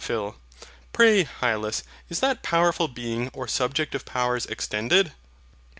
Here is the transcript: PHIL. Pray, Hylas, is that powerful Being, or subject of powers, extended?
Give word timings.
PHIL. 0.03 0.35
Pray, 0.93 1.23
Hylas, 1.25 1.83
is 2.09 2.21
that 2.21 2.41
powerful 2.41 2.87
Being, 2.87 3.29
or 3.35 3.47
subject 3.47 3.93
of 3.93 4.03
powers, 4.03 4.47
extended? 4.47 5.11